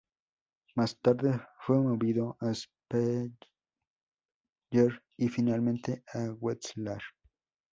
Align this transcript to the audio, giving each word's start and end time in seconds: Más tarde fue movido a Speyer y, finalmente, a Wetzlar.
Más 0.73 0.97
tarde 0.99 1.39
fue 1.59 1.77
movido 1.77 2.35
a 2.39 2.51
Speyer 2.55 3.39
y, 5.15 5.29
finalmente, 5.29 6.03
a 6.11 6.31
Wetzlar. 6.39 7.03